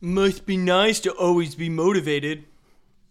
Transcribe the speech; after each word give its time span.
Must 0.00 0.46
be 0.46 0.56
nice 0.56 1.00
to 1.00 1.10
always 1.10 1.56
be 1.56 1.68
motivated. 1.68 2.44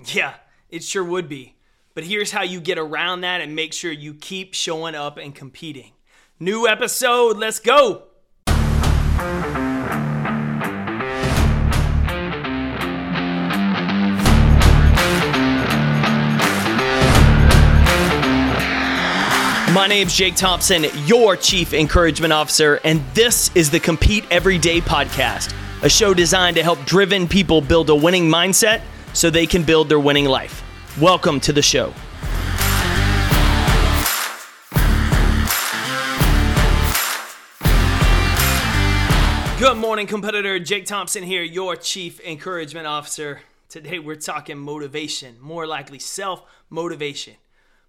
Yeah, 0.06 0.36
it 0.70 0.84
sure 0.84 1.04
would 1.04 1.28
be. 1.28 1.56
But 1.94 2.06
here's 2.06 2.32
how 2.32 2.44
you 2.44 2.62
get 2.62 2.78
around 2.78 3.22
that 3.22 3.42
and 3.42 3.54
make 3.54 3.74
sure 3.74 3.92
you 3.92 4.14
keep 4.14 4.54
showing 4.54 4.96
up 4.96 5.18
and 5.18 5.36
competing. 5.36 5.92
New 6.40 6.66
episode, 6.66 7.36
let's 7.36 7.60
go! 7.60 8.04
My 19.74 19.88
name's 19.90 20.16
Jake 20.16 20.36
Thompson, 20.36 20.86
your 21.06 21.36
Chief 21.36 21.74
Encouragement 21.74 22.32
Officer, 22.32 22.80
and 22.86 23.04
this 23.14 23.52
is 23.56 23.70
the 23.70 23.80
Compete 23.80 24.24
Everyday 24.32 24.80
podcast, 24.80 25.54
a 25.84 25.90
show 25.90 26.14
designed 26.14 26.56
to 26.56 26.64
help 26.64 26.84
driven 26.86 27.28
people 27.28 27.62
build 27.62 27.90
a 27.90 27.96
winning 27.96 28.28
mindset 28.28 28.82
so 29.14 29.30
they 29.30 29.46
can 29.46 29.64
build 29.64 29.90
their 29.90 30.00
winning 30.00 30.26
life. 30.26 30.64
Welcome 31.00 31.40
to 31.42 31.54
the 31.54 31.62
show. 31.62 31.94
Good 39.60 39.78
morning, 39.78 40.08
competitor. 40.08 40.60
Jake 40.60 40.86
Thompson 40.86 41.24
here, 41.24 41.44
your 41.44 41.76
Chief 41.76 42.20
Encouragement 42.22 42.88
Officer. 42.88 43.42
Today 43.70 44.00
we're 44.00 44.16
talking 44.16 44.58
motivation, 44.58 45.40
more 45.40 45.68
likely 45.68 46.00
self 46.00 46.44
motivation. 46.70 47.36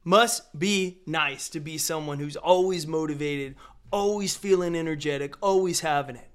Must 0.04 0.58
be 0.58 1.00
nice 1.06 1.48
to 1.50 1.60
be 1.60 1.78
someone 1.78 2.18
who's 2.18 2.36
always 2.36 2.86
motivated, 2.86 3.54
always 3.90 4.36
feeling 4.36 4.74
energetic, 4.74 5.34
always 5.42 5.80
having 5.80 6.16
it. 6.16 6.27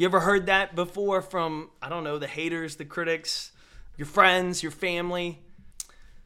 You 0.00 0.06
ever 0.06 0.20
heard 0.20 0.46
that 0.46 0.74
before 0.74 1.20
from, 1.20 1.68
I 1.82 1.90
don't 1.90 2.04
know, 2.04 2.16
the 2.18 2.26
haters, 2.26 2.76
the 2.76 2.86
critics, 2.86 3.52
your 3.98 4.06
friends, 4.06 4.62
your 4.62 4.72
family? 4.72 5.40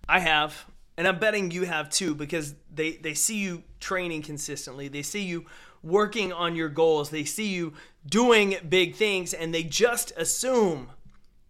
I 0.09 0.21
have. 0.21 0.67
And 0.97 1.09
I'm 1.09 1.19
betting 1.19 1.51
you 1.51 1.65
have 1.65 1.91
too 1.91 2.15
because 2.15 2.55
they, 2.73 2.93
they 2.93 3.15
see 3.15 3.39
you 3.39 3.65
training 3.81 4.23
consistently. 4.23 4.87
They 4.87 5.03
see 5.03 5.25
you 5.25 5.47
working 5.83 6.33
on 6.33 6.55
your 6.55 6.69
goals. 6.69 7.11
They 7.11 7.25
see 7.25 7.49
you 7.49 7.73
doing 8.07 8.55
big 8.69 8.95
things 8.95 9.35
and 9.35 9.53
they 9.53 9.65
just 9.65 10.13
assume 10.17 10.91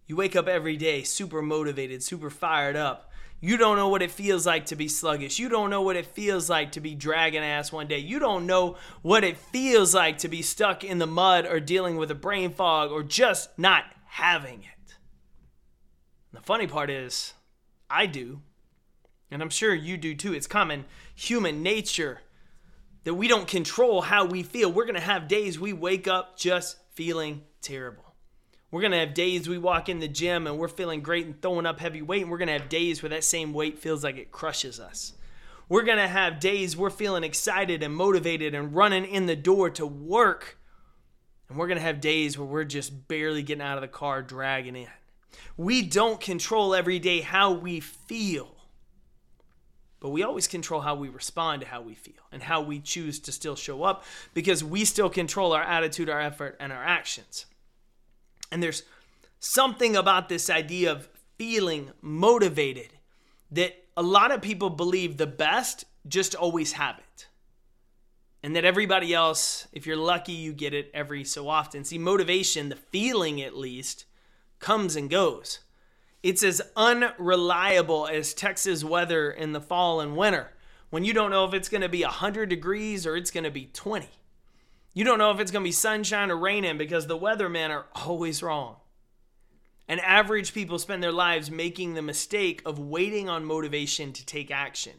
you 0.07 0.17
wake 0.17 0.35
up 0.35 0.49
every 0.49 0.79
day 0.79 1.03
super 1.03 1.43
motivated, 1.43 2.03
super 2.03 2.31
fired 2.31 2.75
up. 2.75 3.13
You 3.45 3.59
don't 3.59 3.77
know 3.77 3.91
what 3.91 4.01
it 4.01 4.11
feels 4.11 4.47
like 4.47 4.65
to 4.67 4.75
be 4.75 4.89
sluggish. 4.89 5.39
You 5.39 5.51
don't 5.51 5.69
know 5.69 5.83
what 5.83 5.97
it 5.97 6.07
feels 6.07 6.49
like 6.49 6.73
to 6.73 6.81
be 6.81 6.95
dragging 6.95 7.43
ass 7.43 7.71
one 7.71 7.87
day. 7.87 7.99
You 7.99 8.19
don't 8.19 8.47
know 8.47 8.77
what 9.03 9.23
it 9.23 9.37
feels 9.37 9.95
like 9.95 10.17
to 10.19 10.29
be 10.29 10.41
stuck 10.41 10.83
in 10.83 10.97
the 10.97 11.07
mud 11.07 11.45
or 11.45 11.61
dealing 11.61 11.99
with 11.99 12.11
a 12.11 12.15
brain 12.15 12.53
fog 12.53 12.91
or 12.91 13.03
just 13.03 13.51
not 13.59 13.85
having 14.07 14.61
it. 14.61 14.95
And 16.33 16.41
the 16.41 16.47
funny 16.47 16.67
part 16.67 16.89
is, 16.89 17.35
I 17.91 18.07
do. 18.07 18.41
And 19.31 19.43
I'm 19.43 19.51
sure 19.51 19.75
you 19.75 19.99
do 19.99 20.15
too. 20.15 20.33
It's 20.33 20.47
common 20.47 20.87
human 21.15 21.63
nature 21.63 22.23
that 23.03 23.13
we 23.13 23.29
don't 23.29 23.47
control 23.47 24.01
how 24.01 24.25
we 24.25 24.43
feel. 24.43 24.73
We're 24.73 24.87
going 24.87 24.95
to 24.95 25.03
have 25.03 25.29
days 25.29 25.61
we 25.61 25.75
wake 25.75 26.09
up 26.09 26.39
just 26.39 26.79
feeling 26.95 27.43
terrible. 27.61 28.04
We're 28.75 28.81
going 28.81 28.91
to 28.91 28.99
have 28.99 29.15
days 29.15 29.49
we 29.49 29.57
walk 29.57 29.89
in 29.89 30.01
the 30.01 30.09
gym 30.09 30.49
and 30.49 30.59
we're 30.59 30.67
feeling 30.67 31.01
great 31.01 31.27
and 31.27 31.41
throwing 31.41 31.65
up 31.65 31.79
heavy 31.79 32.03
weight, 32.03 32.23
and 32.23 32.31
we're 32.31 32.39
going 32.39 32.49
to 32.49 32.59
have 32.59 32.69
days 32.69 33.01
where 33.01 33.11
that 33.11 33.23
same 33.23 33.53
weight 33.53 33.79
feels 33.79 34.03
like 34.03 34.17
it 34.17 34.33
crushes 34.33 34.81
us. 34.81 35.13
We're 35.69 35.85
going 35.85 35.99
to 35.99 36.09
have 36.09 36.41
days 36.41 36.77
we're 36.77 36.91
feeling 36.91 37.23
excited 37.23 37.85
and 37.85 37.95
motivated 37.95 38.53
and 38.53 38.75
running 38.75 39.05
in 39.05 39.27
the 39.27 39.37
door 39.37 39.71
to 39.71 39.87
work. 39.87 40.59
And 41.49 41.57
we're 41.57 41.69
going 41.69 41.79
to 41.79 41.85
have 41.85 42.01
days 42.01 42.37
where 42.37 42.49
we're 42.49 42.65
just 42.65 43.07
barely 43.07 43.45
getting 43.45 43.63
out 43.63 43.79
of 43.79 43.83
the 43.83 43.87
car, 43.87 44.23
dragging 44.23 44.75
in. 44.75 44.89
We 45.57 45.83
don't 45.83 46.21
control 46.21 46.75
every 46.75 46.99
day 46.99 47.21
how 47.21 47.53
we 47.53 47.79
feel, 47.79 48.57
but 50.01 50.09
we 50.09 50.25
always 50.25 50.49
control 50.49 50.81
how 50.81 50.97
we 50.97 51.09
respond 51.09 51.61
to 51.61 51.69
how 51.69 51.81
we 51.81 51.95
feel 51.95 52.25
and 52.33 52.43
how 52.43 52.61
we 52.61 52.81
choose 52.81 53.21
to 53.21 53.31
still 53.31 53.55
show 53.55 53.85
up 53.85 54.03
because 54.35 54.65
we 54.65 54.85
still 54.85 55.11
control 55.11 55.53
our 55.53 55.63
attitude, 55.63 56.11
our 56.11 56.21
effort, 56.21 56.57
and 56.59 56.73
our 56.73 56.83
actions. 56.83 57.47
And 58.55 58.63
there's 58.63 58.85
something 59.41 59.97
about 59.97 60.29
this 60.29 60.49
idea 60.49 60.93
of 60.93 61.09
feeling 61.37 61.91
motivated 62.01 62.91
that 63.51 63.75
a 63.97 64.03
lot 64.03 64.31
of 64.31 64.43
people 64.43 64.71
believe 64.71 65.17
the 65.17 65.27
best 65.27 65.85
just 66.07 66.37
always 66.37 66.75
have 66.75 66.97
it. 67.01 67.27
And 68.45 68.55
that 68.55 68.65
everybody 68.65 69.13
else, 69.13 69.67
if 69.73 69.89
you're 69.89 69.97
lucky, 69.97 70.35
you 70.35 70.53
get 70.53 70.73
it 70.73 70.89
every 70.95 71.25
so 71.25 71.49
often. 71.49 71.83
See, 71.83 71.99
motivation, 71.99 72.69
the 72.69 72.77
feeling 72.77 73.43
at 73.43 73.57
least, 73.57 74.05
comes 74.61 74.95
and 74.95 75.11
goes. 75.11 75.59
It's 76.23 76.45
as 76.45 76.63
unreliable 76.77 78.07
as 78.07 78.35
Texas 78.35 78.85
weather 78.85 79.33
in 79.33 79.51
the 79.51 79.61
fall 79.61 80.01
and 80.01 80.17
winter 80.17 80.53
when 80.91 81.05
you 81.05 81.13
don't 81.13 81.33
know 81.33 81.45
if 81.45 81.55
it's 81.55 81.69
going 81.69 81.81
to 81.81 81.89
be 81.89 82.03
100 82.03 82.51
degrees 82.51 83.05
or 83.05 83.17
it's 83.17 83.33
going 83.33 83.43
to 83.43 83.51
be 83.51 83.69
20. 83.73 84.07
You 84.95 85.03
don't 85.03 85.19
know 85.19 85.33
if 85.33 85.41
it's 85.41 85.51
going 85.51 85.65
to 85.65 85.69
be 85.69 85.73
sunshine 85.73 86.31
or 86.31 86.37
raining 86.37 86.79
because 86.79 87.09
the 87.09 87.19
weathermen 87.19 87.71
are 87.71 87.87
always 87.97 88.45
wrong. 88.45 88.77
And 89.89 90.01
average 90.01 90.55
people 90.55 90.79
spend 90.79 91.03
their 91.03 91.13
lives 91.13 91.51
making 91.51 91.95
the 91.95 92.03
mistake 92.03 92.63
of 92.65 92.79
waiting 92.79 93.29
on 93.29 93.45
motivation 93.45 94.13
to 94.13 94.25
take 94.25 94.53
action. 94.53 94.95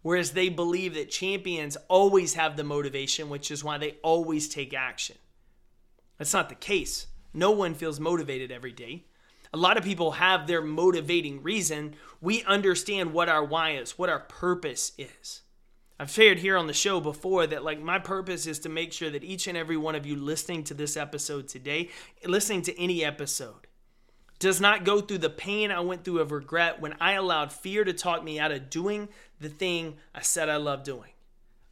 Whereas 0.00 0.32
they 0.32 0.48
believe 0.48 0.94
that 0.94 1.10
champions 1.10 1.76
always 1.88 2.34
have 2.34 2.56
the 2.56 2.64
motivation, 2.64 3.28
which 3.28 3.50
is 3.50 3.62
why 3.62 3.78
they 3.78 3.96
always 4.02 4.48
take 4.48 4.74
action. 4.74 5.16
That's 6.18 6.32
not 6.32 6.48
the 6.48 6.54
case. 6.54 7.06
No 7.34 7.50
one 7.50 7.74
feels 7.74 8.00
motivated 8.00 8.50
every 8.50 8.72
day. 8.72 9.04
A 9.52 9.58
lot 9.58 9.76
of 9.76 9.84
people 9.84 10.12
have 10.12 10.46
their 10.46 10.62
motivating 10.62 11.42
reason. 11.42 11.94
We 12.20 12.42
understand 12.44 13.12
what 13.12 13.28
our 13.28 13.44
why 13.44 13.72
is, 13.72 13.98
what 13.98 14.08
our 14.08 14.20
purpose 14.20 14.92
is. 14.98 15.42
I've 15.98 16.10
shared 16.10 16.40
here 16.40 16.56
on 16.56 16.66
the 16.66 16.72
show 16.72 17.00
before 17.00 17.46
that 17.46 17.62
like 17.62 17.80
my 17.80 18.00
purpose 18.00 18.46
is 18.46 18.58
to 18.60 18.68
make 18.68 18.92
sure 18.92 19.10
that 19.10 19.22
each 19.22 19.46
and 19.46 19.56
every 19.56 19.76
one 19.76 19.94
of 19.94 20.04
you 20.04 20.16
listening 20.16 20.64
to 20.64 20.74
this 20.74 20.96
episode 20.96 21.46
today, 21.46 21.90
listening 22.24 22.62
to 22.62 22.80
any 22.80 23.04
episode, 23.04 23.68
does 24.40 24.60
not 24.60 24.84
go 24.84 25.00
through 25.00 25.18
the 25.18 25.30
pain 25.30 25.70
I 25.70 25.80
went 25.80 26.04
through 26.04 26.18
of 26.18 26.32
regret 26.32 26.80
when 26.80 26.94
I 27.00 27.12
allowed 27.12 27.52
fear 27.52 27.84
to 27.84 27.92
talk 27.92 28.24
me 28.24 28.40
out 28.40 28.50
of 28.50 28.70
doing 28.70 29.08
the 29.38 29.48
thing 29.48 29.96
I 30.12 30.20
said 30.20 30.48
I 30.48 30.56
love 30.56 30.82
doing. 30.82 31.12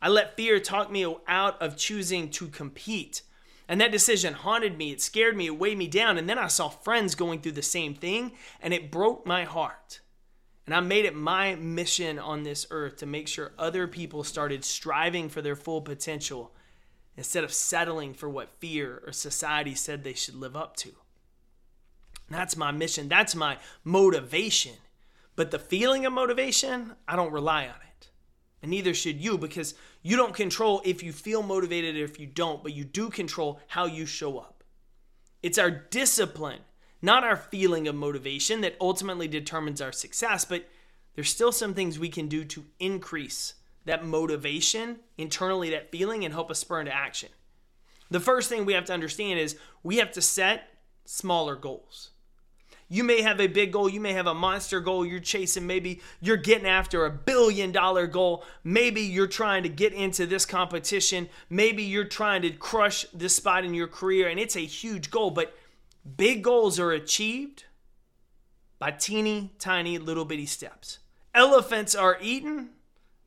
I 0.01 0.09
let 0.09 0.37
fear 0.37 0.61
talk 0.61 0.91
me 0.91 1.05
out 1.27 1.61
of 1.61 1.77
choosing 1.77 2.31
to 2.31 2.47
compete. 2.47 3.23
And 3.69 3.81
that 3.81 3.93
decision 3.93 4.35
haunted 4.35 4.79
me, 4.79 4.93
it 4.93 5.01
scared 5.01 5.37
me, 5.37 5.47
it 5.47 5.59
weighed 5.59 5.79
me 5.79 5.89
down. 5.89 6.17
And 6.17 6.29
then 6.29 6.39
I 6.39 6.47
saw 6.47 6.69
friends 6.69 7.17
going 7.17 7.41
through 7.41 7.53
the 7.53 7.63
same 7.63 7.95
thing, 7.95 8.33
and 8.61 8.73
it 8.73 8.91
broke 8.91 9.27
my 9.27 9.45
heart. 9.45 10.01
And 10.67 10.75
I 10.75 10.81
made 10.81 11.05
it 11.05 11.15
my 11.15 11.57
mission 11.57 12.19
on 12.19 12.45
this 12.45 12.67
earth 12.71 12.97
to 12.99 13.07
make 13.07 13.27
sure 13.27 13.53
other 13.59 13.89
people 13.89 14.23
started 14.23 14.65
striving 14.65 15.29
for 15.29 15.43
their 15.43 15.57
full 15.57 15.81
potential 15.81 16.55
instead 17.17 17.45
of 17.45 17.53
settling 17.53 18.15
for 18.15 18.29
what 18.29 18.61
fear 18.61 19.03
or 19.05 19.13
society 19.13 19.75
said 19.75 20.03
they 20.03 20.15
should 20.15 20.37
live 20.37 20.57
up 20.57 20.77
to. 20.77 20.93
That's 22.31 22.57
my 22.57 22.71
mission. 22.71 23.09
That's 23.09 23.35
my 23.35 23.59
motivation. 23.85 24.77
But 25.35 25.51
the 25.51 25.59
feeling 25.59 26.07
of 26.07 26.13
motivation, 26.13 26.95
I 27.09 27.17
don't 27.17 27.33
rely 27.33 27.65
on 27.65 27.75
it. 27.89 28.11
And 28.63 28.71
neither 28.71 28.95
should 28.95 29.21
you 29.21 29.37
because 29.37 29.75
you 30.03 30.17
don't 30.17 30.35
control 30.35 30.81
if 30.85 31.03
you 31.03 31.13
feel 31.13 31.43
motivated 31.43 31.97
or 31.97 32.05
if 32.05 32.21
you 32.21 32.27
don't, 32.27 32.63
but 32.63 32.73
you 32.73 32.85
do 32.85 33.11
control 33.11 33.61
how 33.67 33.87
you 33.87 34.07
show 34.07 34.39
up. 34.39 34.63
It's 35.43 35.59
our 35.59 35.71
discipline 35.71 36.61
not 37.03 37.25
our 37.25 37.37
feeling 37.37 37.89
of 37.89 37.95
motivation 37.95 38.61
that 38.61 38.77
ultimately 38.81 39.29
determines 39.29 39.83
our 39.83 39.93
success, 39.93 40.45
but 40.45 40.69
there's 41.15 41.29
still 41.29 41.53
some 41.53 41.75
things 41.75 41.99
we 41.99 42.09
can 42.09 42.29
do 42.29 42.45
to 42.45 42.65
increase 42.79 43.55
that 43.85 44.05
motivation 44.05 45.01
internally, 45.19 45.71
that 45.71 45.91
feeling, 45.91 46.25
and 46.25 46.33
help 46.33 46.51
us 46.51 46.61
spur 46.61 46.81
into 46.81 46.95
action. 46.95 47.29
The 48.11 48.21
first 48.21 48.49
thing 48.49 48.65
we 48.65 48.75
have 48.75 48.85
to 48.87 48.93
understand 48.93 49.41
is 49.41 49.57
we 49.83 49.97
have 49.97 50.13
to 50.13 50.23
set 50.23 50.69
smaller 51.05 51.57
goals. 51.57 52.11
You 52.89 53.05
may 53.05 53.23
have 53.23 53.41
a 53.41 53.47
big 53.47 53.73
goal, 53.73 53.89
you 53.89 54.01
may 54.01 54.13
have 54.13 54.27
a 54.27 54.35
monster 54.35 54.79
goal 54.79 55.07
you're 55.07 55.19
chasing. 55.19 55.67
Maybe 55.67 56.03
you're 56.21 56.37
getting 56.37 56.69
after 56.69 57.07
a 57.07 57.11
billion 57.11 57.73
dollar 57.73 58.07
goal. 58.07 58.45
Maybe 58.65 59.01
you're 59.01 59.27
trying 59.27 59.63
to 59.63 59.71
get 59.71 59.95
into 59.95 60.27
this 60.27 60.45
competition. 60.45 61.31
Maybe 61.49 61.85
you're 61.85 62.05
trying 62.05 62.43
to 62.43 62.51
crush 62.51 63.07
this 63.15 63.35
spot 63.35 63.65
in 63.65 63.73
your 63.73 63.89
career, 63.89 64.29
and 64.29 64.39
it's 64.39 64.57
a 64.57 64.67
huge 64.67 65.11
goal, 65.11 65.31
but 65.31 65.57
Big 66.17 66.43
goals 66.43 66.79
are 66.81 66.91
achieved 66.91 67.65
by 68.79 68.91
teeny 68.91 69.53
tiny 69.59 69.99
little 69.99 70.25
bitty 70.25 70.47
steps. 70.47 70.99
Elephants 71.35 71.95
are 71.95 72.19
eaten 72.21 72.71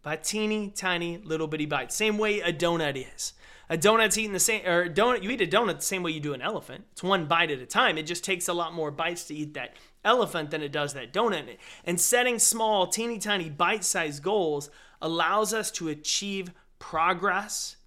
by 0.04 0.16
teeny 0.16 0.69
tiny 0.69 1.18
little 1.18 1.48
bitty 1.48 1.66
bites. 1.66 1.95
Same 1.95 2.18
way 2.18 2.42
a 2.42 2.51
donut 2.51 2.95
is. 3.16 3.33
A 3.69 3.77
donut's 3.77 4.18
eating 4.18 4.33
the 4.33 4.39
same, 4.39 4.63
or 4.66 4.88
donut, 4.88 5.24
you 5.24 5.31
eat 5.31 5.42
a 5.42 5.48
donut 5.48 5.77
the 5.77 5.81
same 5.81 6.04
way 6.04 6.12
you 6.12 6.19
do 6.19 6.33
an 6.33 6.42
elephant. 6.42 6.86
It's 6.92 7.01
one 7.01 7.25
bite 7.25 7.50
at 7.50 7.60
a 7.60 7.66
time. 7.66 7.98
It 7.98 8.04
just 8.04 8.24
takes 8.24 8.48
a 8.48 8.54
lot 8.54 8.74
more 8.74 8.92
bites 8.92 9.24
to 9.25 9.33
eat 9.33 9.56
that 9.56 9.74
elephant 10.04 10.51
than 10.51 10.62
it 10.62 10.71
does 10.71 10.94
that 10.94 11.12
donut. 11.12 11.57
And 11.83 12.00
setting 12.00 12.38
small, 12.38 12.86
teeny 12.88 13.18
tiny, 13.18 13.50
bite 13.50 13.83
sized 13.83 14.21
goals 14.21 14.69
allows 15.01 15.54
us 15.54 15.71
to 15.71 15.89
achieve 15.89 16.51
progress 16.78 17.78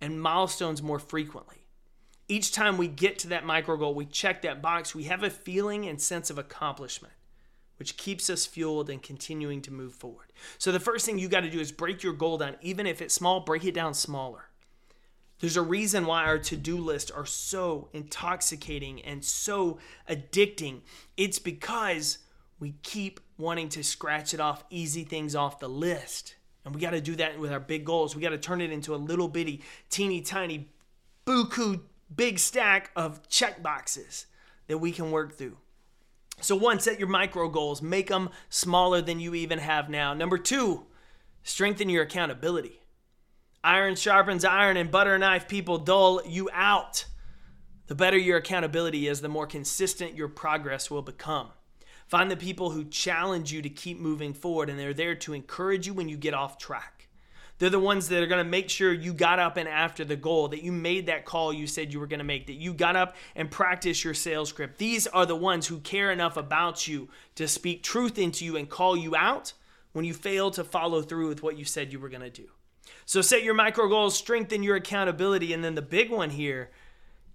and 0.00 0.20
milestones 0.20 0.82
more 0.82 0.98
frequently. 0.98 1.55
Each 2.28 2.52
time 2.52 2.76
we 2.76 2.88
get 2.88 3.18
to 3.20 3.28
that 3.28 3.44
micro 3.44 3.76
goal, 3.76 3.94
we 3.94 4.06
check 4.06 4.42
that 4.42 4.60
box, 4.60 4.94
we 4.94 5.04
have 5.04 5.22
a 5.22 5.30
feeling 5.30 5.86
and 5.86 6.00
sense 6.00 6.28
of 6.28 6.38
accomplishment, 6.38 7.14
which 7.78 7.96
keeps 7.96 8.28
us 8.28 8.46
fueled 8.46 8.90
and 8.90 9.02
continuing 9.02 9.62
to 9.62 9.72
move 9.72 9.94
forward. 9.94 10.32
So 10.58 10.72
the 10.72 10.80
first 10.80 11.06
thing 11.06 11.18
you 11.18 11.28
got 11.28 11.42
to 11.42 11.50
do 11.50 11.60
is 11.60 11.70
break 11.70 12.02
your 12.02 12.14
goal 12.14 12.38
down. 12.38 12.56
Even 12.62 12.86
if 12.86 13.00
it's 13.00 13.14
small, 13.14 13.40
break 13.40 13.64
it 13.64 13.74
down 13.74 13.94
smaller. 13.94 14.46
There's 15.38 15.56
a 15.56 15.62
reason 15.62 16.06
why 16.06 16.24
our 16.24 16.38
to 16.38 16.56
do 16.56 16.78
lists 16.78 17.10
are 17.10 17.26
so 17.26 17.88
intoxicating 17.92 19.02
and 19.02 19.24
so 19.24 19.78
addicting. 20.08 20.80
It's 21.16 21.38
because 21.38 22.18
we 22.58 22.74
keep 22.82 23.20
wanting 23.38 23.68
to 23.70 23.84
scratch 23.84 24.32
it 24.32 24.40
off, 24.40 24.64
easy 24.70 25.04
things 25.04 25.34
off 25.34 25.60
the 25.60 25.68
list. 25.68 26.36
And 26.64 26.74
we 26.74 26.80
got 26.80 26.90
to 26.90 27.00
do 27.00 27.14
that 27.16 27.38
with 27.38 27.52
our 27.52 27.60
big 27.60 27.84
goals. 27.84 28.16
We 28.16 28.22
got 28.22 28.30
to 28.30 28.38
turn 28.38 28.60
it 28.60 28.72
into 28.72 28.94
a 28.94 28.96
little 28.96 29.28
bitty, 29.28 29.62
teeny 29.90 30.22
tiny, 30.22 30.70
buku 31.26 31.80
big 32.14 32.38
stack 32.38 32.90
of 32.96 33.28
check 33.28 33.62
boxes 33.62 34.26
that 34.66 34.78
we 34.78 34.92
can 34.92 35.10
work 35.10 35.36
through. 35.36 35.56
So, 36.40 36.54
one, 36.54 36.80
set 36.80 36.98
your 36.98 37.08
micro 37.08 37.48
goals, 37.48 37.80
make 37.80 38.08
them 38.08 38.30
smaller 38.50 39.00
than 39.00 39.20
you 39.20 39.34
even 39.34 39.58
have 39.58 39.88
now. 39.88 40.12
Number 40.12 40.36
two, 40.36 40.86
strengthen 41.42 41.88
your 41.88 42.02
accountability. 42.02 42.80
Iron 43.64 43.96
sharpens 43.96 44.44
iron, 44.44 44.76
and 44.76 44.90
butter 44.90 45.18
knife 45.18 45.48
people 45.48 45.78
dull 45.78 46.22
you 46.26 46.50
out. 46.52 47.06
The 47.86 47.94
better 47.94 48.18
your 48.18 48.36
accountability 48.36 49.08
is, 49.08 49.20
the 49.20 49.28
more 49.28 49.46
consistent 49.46 50.14
your 50.14 50.28
progress 50.28 50.90
will 50.90 51.02
become. 51.02 51.48
Find 52.06 52.30
the 52.30 52.36
people 52.36 52.70
who 52.70 52.84
challenge 52.84 53.52
you 53.52 53.62
to 53.62 53.68
keep 53.68 53.98
moving 53.98 54.34
forward, 54.34 54.68
and 54.68 54.78
they're 54.78 54.94
there 54.94 55.14
to 55.16 55.32
encourage 55.32 55.86
you 55.86 55.94
when 55.94 56.08
you 56.08 56.16
get 56.16 56.34
off 56.34 56.58
track. 56.58 57.08
They're 57.58 57.70
the 57.70 57.78
ones 57.78 58.08
that 58.08 58.22
are 58.22 58.26
going 58.26 58.44
to 58.44 58.50
make 58.50 58.68
sure 58.68 58.92
you 58.92 59.14
got 59.14 59.38
up 59.38 59.56
and 59.56 59.68
after 59.68 60.04
the 60.04 60.16
goal, 60.16 60.48
that 60.48 60.62
you 60.62 60.72
made 60.72 61.06
that 61.06 61.24
call 61.24 61.52
you 61.52 61.66
said 61.66 61.92
you 61.92 62.00
were 62.00 62.06
going 62.06 62.18
to 62.18 62.24
make, 62.24 62.46
that 62.48 62.54
you 62.54 62.74
got 62.74 62.96
up 62.96 63.16
and 63.34 63.50
practiced 63.50 64.04
your 64.04 64.14
sales 64.14 64.50
script. 64.50 64.78
These 64.78 65.06
are 65.06 65.24
the 65.24 65.36
ones 65.36 65.66
who 65.66 65.78
care 65.80 66.12
enough 66.12 66.36
about 66.36 66.86
you 66.86 67.08
to 67.36 67.48
speak 67.48 67.82
truth 67.82 68.18
into 68.18 68.44
you 68.44 68.56
and 68.56 68.68
call 68.68 68.96
you 68.96 69.16
out 69.16 69.54
when 69.92 70.04
you 70.04 70.12
fail 70.12 70.50
to 70.50 70.64
follow 70.64 71.00
through 71.00 71.28
with 71.28 71.42
what 71.42 71.56
you 71.56 71.64
said 71.64 71.92
you 71.92 71.98
were 71.98 72.10
going 72.10 72.20
to 72.20 72.28
do. 72.28 72.48
So 73.06 73.22
set 73.22 73.42
your 73.42 73.54
micro 73.54 73.88
goals, 73.88 74.16
strengthen 74.16 74.62
your 74.62 74.76
accountability, 74.76 75.52
and 75.52 75.64
then 75.64 75.74
the 75.74 75.82
big 75.82 76.10
one 76.10 76.30
here, 76.30 76.70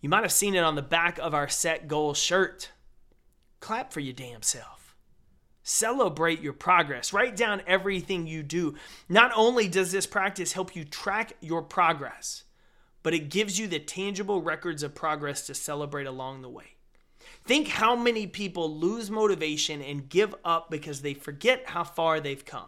you 0.02 0.10
might 0.10 0.22
have 0.22 0.32
seen 0.32 0.54
it 0.54 0.64
on 0.64 0.76
the 0.76 0.82
back 0.82 1.18
of 1.18 1.34
our 1.34 1.48
set 1.50 1.88
goal 1.88 2.14
shirt. 2.14 2.70
Clap 3.60 3.92
for 3.92 4.00
your 4.00 4.14
damn 4.14 4.42
self. 4.42 4.81
Celebrate 5.64 6.42
your 6.42 6.54
progress. 6.54 7.14
Write 7.14 7.36
down 7.36 7.62
everything 7.68 8.26
you 8.26 8.44
do. 8.44 8.76
Not 9.08 9.32
only 9.36 9.68
does 9.68 9.92
this 9.92 10.08
practice 10.08 10.54
help 10.54 10.76
you 10.76 10.84
track 10.84 11.34
your 11.40 11.62
progress, 11.62 12.44
but 13.04 13.14
it 13.14 13.30
gives 13.30 13.60
you 13.60 13.68
the 13.68 13.80
tangible 13.80 14.42
records 14.42 14.84
of 14.84 14.96
progress 14.96 15.46
to 15.48 15.54
celebrate 15.54 16.08
along 16.08 16.42
the 16.42 16.50
way. 16.50 16.76
Think 17.46 17.68
how 17.68 17.96
many 17.96 18.28
people 18.28 18.76
lose 18.76 19.10
motivation 19.10 19.82
and 19.82 20.10
give 20.10 20.36
up 20.46 20.70
because 20.70 21.02
they 21.02 21.14
forget 21.14 21.64
how 21.68 21.84
far 21.84 22.20
they've 22.20 22.46
come. 22.46 22.68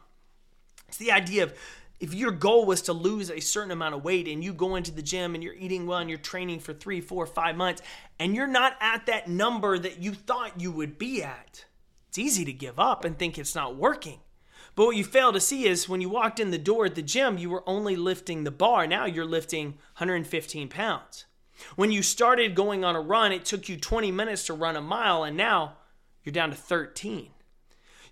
It's 0.87 0.97
the 0.97 1.11
idea 1.11 1.43
of 1.43 1.53
if 1.99 2.13
your 2.13 2.31
goal 2.31 2.65
was 2.65 2.81
to 2.83 2.93
lose 2.93 3.31
a 3.31 3.39
certain 3.39 3.71
amount 3.71 3.95
of 3.95 4.03
weight 4.03 4.27
and 4.27 4.43
you 4.43 4.53
go 4.53 4.75
into 4.75 4.91
the 4.91 5.01
gym 5.01 5.35
and 5.35 5.43
you're 5.43 5.53
eating 5.53 5.87
well 5.87 5.99
and 5.99 6.09
you're 6.09 6.19
training 6.19 6.59
for 6.59 6.73
three, 6.73 7.01
four, 7.01 7.25
five 7.25 7.55
months, 7.55 7.81
and 8.19 8.35
you're 8.35 8.47
not 8.47 8.75
at 8.81 9.05
that 9.05 9.27
number 9.27 9.79
that 9.79 10.01
you 10.01 10.13
thought 10.13 10.59
you 10.59 10.71
would 10.71 10.97
be 10.97 11.23
at, 11.23 11.65
it's 12.13 12.19
easy 12.19 12.45
to 12.45 12.53
give 12.53 12.79
up 12.79 13.03
and 13.05 13.17
think 13.17 13.39
it's 13.39 13.55
not 13.55 13.75
working. 13.75 14.19
But 14.75 14.85
what 14.85 14.95
you 14.95 15.03
fail 15.03 15.33
to 15.33 15.39
see 15.39 15.65
is 15.65 15.89
when 15.89 15.99
you 15.99 16.09
walked 16.09 16.39
in 16.39 16.51
the 16.51 16.59
door 16.59 16.85
at 16.85 16.93
the 16.93 17.01
gym, 17.01 17.39
you 17.39 17.49
were 17.49 17.67
only 17.67 17.95
lifting 17.95 18.43
the 18.43 18.51
bar. 18.51 18.85
Now 18.85 19.05
you're 19.05 19.25
lifting 19.25 19.69
115 19.97 20.67
pounds. 20.67 21.25
When 21.75 21.91
you 21.91 22.03
started 22.03 22.53
going 22.53 22.85
on 22.85 22.95
a 22.95 23.01
run, 23.01 23.31
it 23.31 23.45
took 23.45 23.67
you 23.67 23.77
20 23.77 24.11
minutes 24.11 24.45
to 24.45 24.53
run 24.53 24.75
a 24.75 24.81
mile, 24.81 25.23
and 25.23 25.35
now 25.35 25.77
you're 26.23 26.33
down 26.33 26.51
to 26.51 26.55
13. 26.55 27.31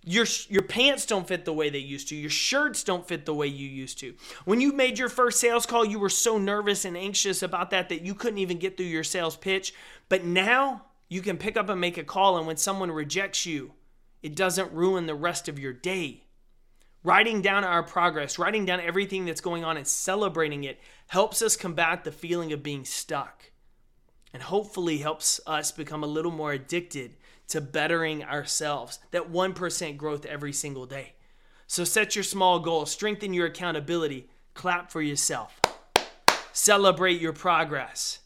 Your, 0.03 0.25
your 0.49 0.63
pants 0.63 1.05
don't 1.05 1.27
fit 1.27 1.45
the 1.45 1.53
way 1.53 1.69
they 1.69 1.77
used 1.77 2.07
to. 2.09 2.15
Your 2.15 2.31
shirts 2.31 2.83
don't 2.83 3.07
fit 3.07 3.27
the 3.27 3.35
way 3.35 3.45
you 3.45 3.69
used 3.69 3.99
to. 3.99 4.15
When 4.45 4.61
you 4.61 4.73
made 4.73 4.97
your 4.97 5.09
first 5.09 5.39
sales 5.39 5.67
call, 5.67 5.85
you 5.85 5.99
were 5.99 6.09
so 6.09 6.39
nervous 6.39 6.85
and 6.85 6.97
anxious 6.97 7.43
about 7.43 7.69
that 7.69 7.89
that 7.89 8.01
you 8.01 8.15
couldn't 8.15 8.39
even 8.39 8.57
get 8.57 8.77
through 8.77 8.87
your 8.87 9.03
sales 9.03 9.37
pitch. 9.37 9.75
But 10.09 10.25
now 10.25 10.85
you 11.07 11.21
can 11.21 11.37
pick 11.37 11.55
up 11.55 11.69
and 11.69 11.79
make 11.79 11.99
a 11.99 12.03
call, 12.03 12.39
and 12.39 12.47
when 12.47 12.57
someone 12.57 12.89
rejects 12.89 13.45
you, 13.45 13.73
it 14.21 14.35
doesn't 14.35 14.71
ruin 14.71 15.05
the 15.05 15.15
rest 15.15 15.47
of 15.47 15.59
your 15.59 15.73
day. 15.73 16.23
Writing 17.03 17.41
down 17.41 17.63
our 17.63 17.81
progress, 17.81 18.37
writing 18.37 18.65
down 18.65 18.79
everything 18.79 19.25
that's 19.25 19.41
going 19.41 19.63
on 19.63 19.75
and 19.75 19.87
celebrating 19.87 20.63
it 20.63 20.79
helps 21.07 21.41
us 21.41 21.55
combat 21.55 22.03
the 22.03 22.11
feeling 22.11 22.53
of 22.53 22.61
being 22.61 22.85
stuck 22.85 23.51
and 24.33 24.43
hopefully 24.43 24.99
helps 24.99 25.39
us 25.47 25.71
become 25.71 26.03
a 26.03 26.07
little 26.07 26.31
more 26.31 26.53
addicted 26.53 27.15
to 27.47 27.59
bettering 27.59 28.23
ourselves, 28.23 28.99
that 29.11 29.31
1% 29.31 29.97
growth 29.97 30.25
every 30.25 30.53
single 30.53 30.85
day. 30.85 31.13
So 31.67 31.83
set 31.83 32.15
your 32.15 32.23
small 32.23 32.59
goals, 32.59 32.91
strengthen 32.91 33.33
your 33.33 33.47
accountability, 33.47 34.29
clap 34.53 34.91
for 34.91 35.01
yourself, 35.01 35.59
celebrate 36.53 37.19
your 37.19 37.33
progress, 37.33 38.19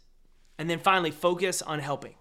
and 0.57 0.69
then 0.69 0.79
finally 0.79 1.11
focus 1.11 1.61
on 1.61 1.79
helping. 1.79 2.15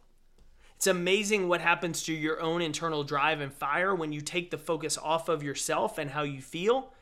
It's 0.84 0.88
amazing 0.90 1.48
what 1.48 1.62
happens 1.62 2.02
to 2.02 2.12
your 2.12 2.42
own 2.42 2.60
internal 2.60 3.04
drive 3.04 3.40
and 3.40 3.50
fire 3.50 3.94
when 3.94 4.12
you 4.12 4.20
take 4.20 4.50
the 4.50 4.58
focus 4.58 4.98
off 4.98 5.30
of 5.30 5.42
yourself 5.42 5.96
and 5.96 6.10
how 6.10 6.24
you 6.24 6.42
feel 6.42 6.92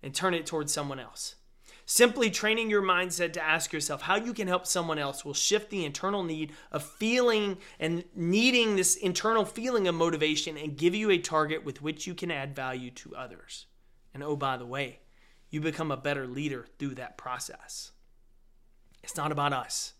and 0.00 0.14
turn 0.14 0.32
it 0.32 0.46
towards 0.46 0.72
someone 0.72 1.00
else. 1.00 1.34
Simply 1.84 2.30
training 2.30 2.70
your 2.70 2.82
mindset 2.82 3.32
to 3.32 3.42
ask 3.42 3.72
yourself 3.72 4.02
how 4.02 4.14
you 4.14 4.32
can 4.32 4.46
help 4.46 4.64
someone 4.64 5.00
else 5.00 5.24
will 5.24 5.34
shift 5.34 5.70
the 5.70 5.84
internal 5.84 6.22
need 6.22 6.52
of 6.70 6.84
feeling 6.84 7.58
and 7.80 8.04
needing 8.14 8.76
this 8.76 8.94
internal 8.94 9.44
feeling 9.44 9.88
of 9.88 9.96
motivation 9.96 10.56
and 10.56 10.78
give 10.78 10.94
you 10.94 11.10
a 11.10 11.18
target 11.18 11.64
with 11.64 11.82
which 11.82 12.06
you 12.06 12.14
can 12.14 12.30
add 12.30 12.54
value 12.54 12.92
to 12.92 13.16
others. 13.16 13.66
And 14.14 14.22
oh, 14.22 14.36
by 14.36 14.56
the 14.56 14.66
way, 14.66 15.00
you 15.50 15.60
become 15.60 15.90
a 15.90 15.96
better 15.96 16.28
leader 16.28 16.64
through 16.78 16.94
that 16.94 17.18
process. 17.18 17.90
It's 19.02 19.16
not 19.16 19.32
about 19.32 19.52
us. 19.52 19.94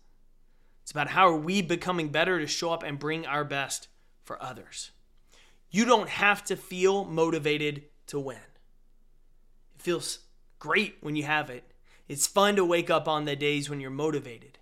It's 0.83 0.91
about 0.91 1.09
how 1.09 1.27
are 1.29 1.37
we 1.37 1.61
becoming 1.61 2.09
better 2.09 2.39
to 2.39 2.45
show 2.45 2.71
up 2.71 2.83
and 2.83 2.99
bring 2.99 3.25
our 3.25 3.43
best 3.43 3.87
for 4.23 4.41
others. 4.43 4.91
You 5.71 5.85
don't 5.85 6.09
have 6.09 6.43
to 6.45 6.55
feel 6.55 7.05
motivated 7.05 7.85
to 8.07 8.19
win. 8.19 8.37
It 9.75 9.81
feels 9.81 10.19
great 10.59 10.97
when 11.01 11.15
you 11.15 11.23
have 11.23 11.49
it. 11.49 11.63
It's 12.07 12.27
fun 12.27 12.57
to 12.57 12.65
wake 12.65 12.89
up 12.89 13.07
on 13.07 13.25
the 13.25 13.35
days 13.35 13.69
when 13.69 13.79
you're 13.79 13.89
motivated. 13.89 14.59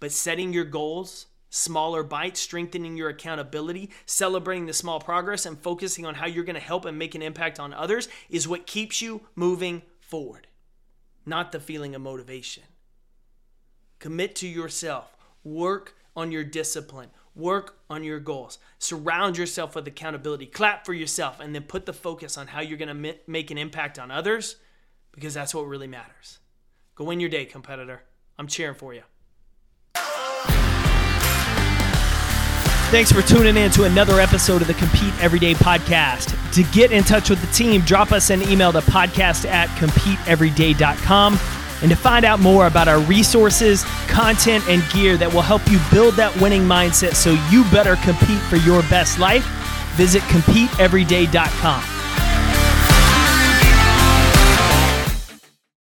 But 0.00 0.12
setting 0.12 0.52
your 0.52 0.64
goals, 0.64 1.26
smaller 1.50 2.02
bites, 2.02 2.40
strengthening 2.40 2.96
your 2.96 3.10
accountability, 3.10 3.90
celebrating 4.06 4.66
the 4.66 4.72
small 4.72 4.98
progress, 4.98 5.44
and 5.44 5.58
focusing 5.58 6.06
on 6.06 6.14
how 6.14 6.26
you're 6.26 6.44
going 6.44 6.54
to 6.54 6.60
help 6.60 6.86
and 6.86 6.98
make 6.98 7.14
an 7.14 7.22
impact 7.22 7.60
on 7.60 7.74
others 7.74 8.08
is 8.30 8.48
what 8.48 8.66
keeps 8.66 9.02
you 9.02 9.20
moving 9.34 9.82
forward, 10.00 10.46
not 11.26 11.52
the 11.52 11.60
feeling 11.60 11.94
of 11.94 12.00
motivation. 12.00 12.62
Commit 13.98 14.34
to 14.36 14.48
yourself. 14.48 15.19
Work 15.44 15.96
on 16.16 16.32
your 16.32 16.44
discipline. 16.44 17.10
Work 17.34 17.78
on 17.88 18.04
your 18.04 18.20
goals. 18.20 18.58
Surround 18.78 19.38
yourself 19.38 19.74
with 19.74 19.86
accountability. 19.86 20.46
Clap 20.46 20.84
for 20.84 20.92
yourself 20.92 21.40
and 21.40 21.54
then 21.54 21.62
put 21.62 21.86
the 21.86 21.92
focus 21.92 22.36
on 22.36 22.48
how 22.48 22.60
you're 22.60 22.78
going 22.78 23.02
to 23.02 23.16
make 23.26 23.50
an 23.50 23.58
impact 23.58 23.98
on 23.98 24.10
others 24.10 24.56
because 25.12 25.34
that's 25.34 25.54
what 25.54 25.66
really 25.66 25.86
matters. 25.86 26.38
Go 26.94 27.04
win 27.04 27.20
your 27.20 27.30
day, 27.30 27.46
competitor. 27.46 28.02
I'm 28.38 28.46
cheering 28.46 28.74
for 28.74 28.92
you. 28.94 29.02
Thanks 32.90 33.12
for 33.12 33.22
tuning 33.22 33.56
in 33.56 33.70
to 33.70 33.84
another 33.84 34.20
episode 34.20 34.62
of 34.62 34.66
the 34.66 34.74
Compete 34.74 35.14
Everyday 35.22 35.54
podcast. 35.54 36.36
To 36.54 36.64
get 36.72 36.90
in 36.90 37.04
touch 37.04 37.30
with 37.30 37.40
the 37.40 37.46
team, 37.54 37.82
drop 37.82 38.10
us 38.10 38.30
an 38.30 38.42
email 38.42 38.72
to 38.72 38.80
podcast 38.80 39.48
at 39.48 39.68
competeeveryday.com. 39.78 41.59
And 41.82 41.90
to 41.90 41.96
find 41.96 42.24
out 42.24 42.40
more 42.40 42.66
about 42.66 42.88
our 42.88 43.00
resources, 43.00 43.84
content, 44.06 44.68
and 44.68 44.82
gear 44.92 45.16
that 45.16 45.32
will 45.32 45.42
help 45.42 45.66
you 45.70 45.78
build 45.90 46.14
that 46.14 46.34
winning 46.40 46.62
mindset 46.62 47.14
so 47.14 47.32
you 47.50 47.64
better 47.70 47.96
compete 47.96 48.40
for 48.42 48.56
your 48.56 48.82
best 48.82 49.18
life, 49.18 49.44
visit 49.96 50.22
competeeveryday.com. 50.24 51.99